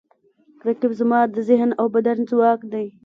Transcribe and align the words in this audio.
رقیب 0.67 0.91
زما 0.99 1.19
د 1.35 1.37
ذهن 1.49 1.69
او 1.79 1.85
بدن 1.95 2.17
ځواک 2.29 2.59
دی 2.71 2.87